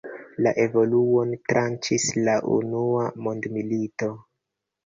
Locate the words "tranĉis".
1.51-2.07